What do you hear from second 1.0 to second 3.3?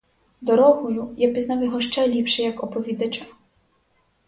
я пізнав його ще ліпше як оповідача.